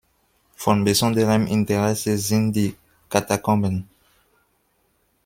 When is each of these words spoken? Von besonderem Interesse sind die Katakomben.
Von 0.55 0.83
besonderem 0.83 1.45
Interesse 1.45 2.17
sind 2.17 2.53
die 2.55 2.75
Katakomben. 3.07 3.87